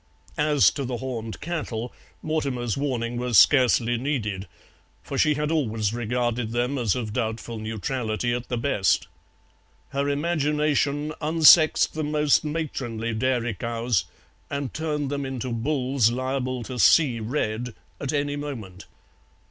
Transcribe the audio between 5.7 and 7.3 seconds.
regarded them as of